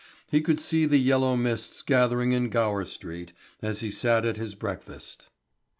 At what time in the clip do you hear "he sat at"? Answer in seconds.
3.81-4.37